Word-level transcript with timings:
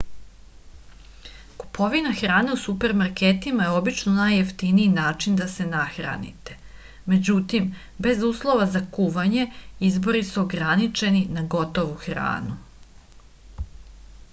kupovina 1.63 2.13
hrane 2.21 2.53
u 2.55 2.57
supermarketima 2.61 3.67
je 3.67 3.75
obično 3.81 4.13
najjeftiniji 4.15 4.93
način 4.95 5.37
da 5.41 5.47
se 5.57 5.67
nahranite 5.75 6.57
međutim 7.13 7.69
bez 8.07 8.25
uslova 8.33 8.67
za 8.79 8.83
kuvanje 8.97 9.47
izbori 9.91 10.27
su 10.33 10.43
ograničeni 10.47 11.25
na 11.39 11.47
gotovu 11.57 12.01
hranu 12.09 12.59